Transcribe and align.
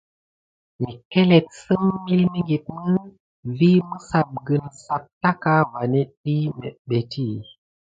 Məckéléte 0.81 1.53
sim 1.61 1.83
milmiŋɠuit 2.03 2.65
mə 2.91 3.03
vi 3.57 3.69
məssapgəne 3.89 4.69
sap 4.83 5.03
taka 5.21 5.53
vanéne 5.71 6.11
ɗyi 6.21 6.45
méɓɓétti. 6.59 7.25